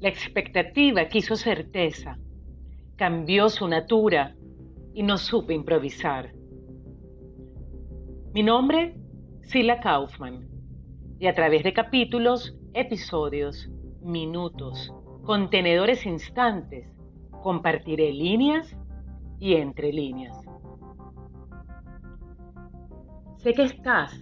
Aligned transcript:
La 0.00 0.08
expectativa 0.08 1.08
quiso 1.08 1.36
certeza, 1.36 2.16
cambió 2.96 3.50
su 3.50 3.68
natura 3.68 4.34
y 4.94 5.02
no 5.02 5.18
supe 5.18 5.52
improvisar. 5.52 6.32
Mi 8.32 8.42
nombre, 8.42 8.96
Sila 9.42 9.78
Kaufman, 9.80 10.48
y 11.18 11.26
a 11.26 11.34
través 11.34 11.64
de 11.64 11.74
capítulos, 11.74 12.56
episodios, 12.72 13.68
minutos, 14.00 14.90
contenedores 15.22 16.06
instantes, 16.06 16.88
compartiré 17.42 18.10
líneas 18.10 18.74
y 19.38 19.56
entre 19.56 19.92
líneas. 19.92 20.34
Sé 23.36 23.52
que 23.52 23.64
estás 23.64 24.18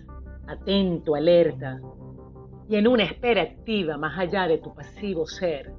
atento, 0.48 1.14
alerta 1.14 1.80
y 2.68 2.76
en 2.76 2.86
una 2.86 3.04
espera 3.04 3.42
activa 3.42 3.96
más 3.96 4.18
allá 4.18 4.46
de 4.46 4.58
tu 4.58 4.74
pasivo 4.74 5.26
ser. 5.26 5.72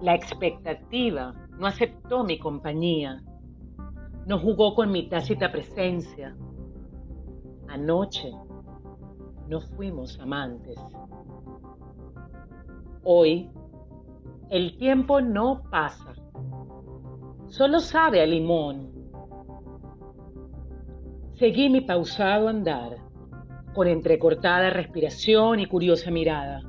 La 0.00 0.14
expectativa 0.14 1.32
no 1.58 1.66
aceptó 1.66 2.24
mi 2.24 2.38
compañía, 2.38 3.22
no 4.26 4.38
jugó 4.38 4.74
con 4.74 4.90
mi 4.90 5.08
tácita 5.08 5.52
presencia. 5.52 6.36
Anoche 7.68 8.32
no 9.48 9.60
fuimos 9.60 10.18
amantes. 10.18 10.78
Hoy 13.04 13.50
el 14.50 14.76
tiempo 14.76 15.20
no 15.20 15.62
pasa, 15.70 16.14
solo 17.48 17.80
sabe 17.80 18.20
a 18.20 18.26
limón 18.26 18.92
Seguí 21.42 21.68
mi 21.68 21.80
pausado 21.80 22.46
andar, 22.46 22.98
con 23.74 23.88
entrecortada 23.88 24.70
respiración 24.70 25.60
y 25.60 25.66
curiosa 25.66 26.10
mirada. 26.10 26.62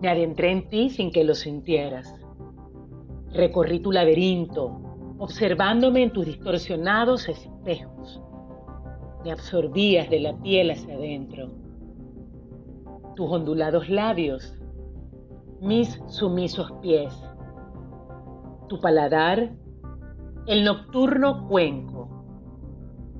Me 0.00 0.08
adentré 0.08 0.50
en 0.50 0.68
ti 0.68 0.90
sin 0.90 1.10
que 1.10 1.24
lo 1.24 1.34
sintieras. 1.34 2.12
Recorrí 3.32 3.80
tu 3.80 3.92
laberinto, 3.92 4.80
observándome 5.18 6.02
en 6.02 6.12
tus 6.12 6.26
distorsionados 6.26 7.28
espejos. 7.28 8.20
Me 9.24 9.32
absorbías 9.32 10.10
de 10.10 10.20
la 10.20 10.36
piel 10.38 10.70
hacia 10.70 10.94
adentro. 10.94 11.50
Tus 13.14 13.30
ondulados 13.30 13.88
labios, 13.88 14.58
mis 15.60 16.00
sumisos 16.08 16.72
pies. 16.82 17.14
Tu 18.68 18.80
paladar, 18.80 19.52
el 20.46 20.64
nocturno 20.64 21.46
cuenco 21.46 22.22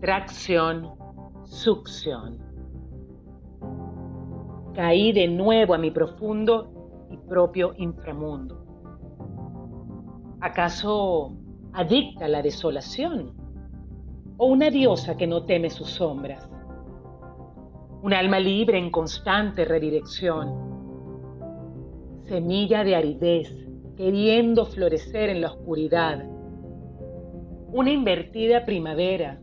tracción, 0.03 0.91
succión. 1.53 2.39
Caí 4.75 5.13
de 5.13 5.29
nuevo 5.29 5.75
a 5.75 5.79
mi 5.79 5.91
profundo 5.91 7.07
y 7.11 7.19
propio 7.19 7.75
inframundo. 7.77 8.65
¿Acaso 10.41 11.37
adicta 11.75 12.25
a 12.25 12.29
la 12.29 12.41
desolación? 12.41 13.35
¿O 14.39 14.47
una 14.47 14.71
diosa 14.71 15.17
que 15.17 15.27
no 15.27 15.45
teme 15.45 15.69
sus 15.69 15.91
sombras? 15.91 16.49
Un 18.03 18.15
alma 18.15 18.41
libre 18.41 18.79
en 18.79 18.91
constante 18.91 19.67
redirección. 19.67 20.73
Semilla 22.23 22.83
de 22.83 22.97
aridez, 22.97 23.69
queriendo 23.95 24.65
florecer 24.65 25.29
en 25.29 25.43
la 25.43 25.49
oscuridad. 25.49 26.25
Una 27.73 27.91
invertida 27.91 28.65
primavera 28.65 29.42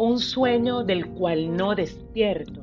un 0.00 0.18
sueño 0.18 0.82
del 0.82 1.10
cual 1.10 1.54
no 1.54 1.74
despierto. 1.74 2.62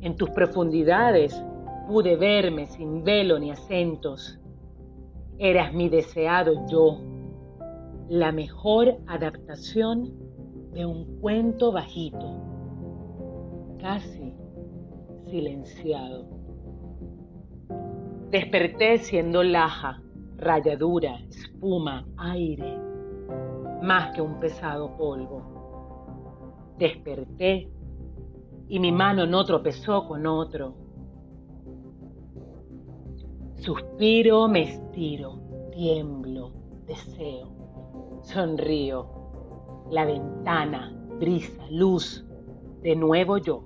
En 0.00 0.16
tus 0.16 0.28
profundidades 0.30 1.40
pude 1.86 2.16
verme 2.16 2.66
sin 2.66 3.04
velo 3.04 3.38
ni 3.38 3.52
acentos. 3.52 4.40
Eras 5.38 5.72
mi 5.72 5.88
deseado 5.88 6.66
yo, 6.66 6.98
la 8.08 8.32
mejor 8.32 8.96
adaptación 9.06 10.12
de 10.72 10.84
un 10.84 11.20
cuento 11.20 11.70
bajito, 11.70 12.42
casi 13.80 14.34
silenciado. 15.30 16.26
Desperté 18.32 18.98
siendo 18.98 19.44
laja, 19.44 20.02
rayadura, 20.38 21.20
espuma, 21.28 22.04
aire 22.16 22.88
más 23.82 24.14
que 24.14 24.22
un 24.22 24.38
pesado 24.40 24.96
polvo. 24.96 25.42
Desperté 26.78 27.70
y 28.68 28.78
mi 28.78 28.92
mano 28.92 29.26
no 29.26 29.44
tropezó 29.44 30.06
con 30.06 30.26
otro. 30.26 30.74
Suspiro, 33.56 34.48
me 34.48 34.62
estiro, 34.62 35.40
tiemblo, 35.72 36.52
deseo, 36.86 38.20
sonrío. 38.22 39.16
La 39.90 40.04
ventana, 40.04 40.94
brisa, 41.18 41.64
luz, 41.70 42.24
de 42.82 42.94
nuevo 42.94 43.38
yo. 43.38 43.64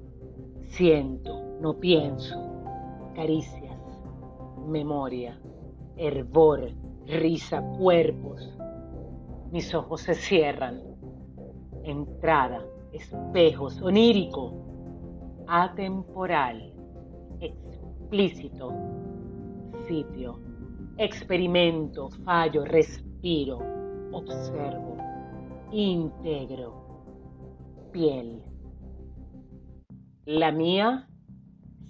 Siento, 0.66 1.58
no 1.60 1.78
pienso, 1.78 2.36
caricias, 3.14 3.76
memoria, 4.66 5.38
hervor, 5.96 6.70
risa, 7.06 7.62
cuerpos, 7.78 8.56
mis 9.52 9.74
ojos 9.74 10.00
se 10.00 10.14
cierran. 10.14 10.80
Entrada, 11.84 12.64
espejos, 12.92 13.80
onírico, 13.82 14.54
atemporal, 15.46 16.72
explícito, 17.40 18.72
sitio, 19.86 20.40
experimento, 20.96 22.08
fallo, 22.24 22.64
respiro, 22.64 23.58
observo, 24.12 24.96
integro, 25.70 27.04
piel. 27.92 28.42
La 30.24 30.50
mía 30.50 31.06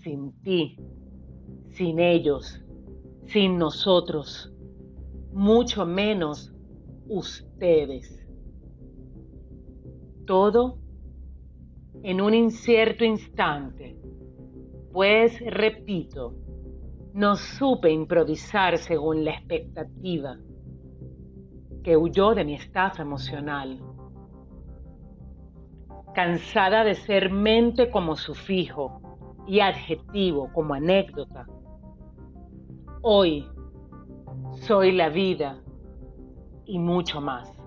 sin 0.02 0.32
ti, 0.42 0.76
sin 1.70 2.00
ellos, 2.00 2.60
sin 3.26 3.56
nosotros, 3.56 4.52
mucho 5.32 5.86
menos 5.86 6.51
ustedes. 7.08 8.18
Todo 10.26 10.78
en 12.02 12.20
un 12.20 12.34
incierto 12.34 13.04
instante, 13.04 13.96
pues 14.92 15.38
repito, 15.46 16.34
no 17.14 17.36
supe 17.36 17.90
improvisar 17.90 18.78
según 18.78 19.24
la 19.24 19.32
expectativa 19.32 20.38
que 21.82 21.96
huyó 21.96 22.34
de 22.34 22.44
mi 22.44 22.54
estafa 22.54 23.02
emocional. 23.02 23.80
Cansada 26.14 26.84
de 26.84 26.94
ser 26.94 27.30
mente 27.30 27.90
como 27.90 28.16
sufijo 28.16 29.00
y 29.46 29.60
adjetivo 29.60 30.50
como 30.52 30.74
anécdota, 30.74 31.46
hoy 33.02 33.48
soy 34.52 34.92
la 34.92 35.08
vida 35.08 35.62
y 36.64 36.78
mucho 36.78 37.20
más. 37.20 37.61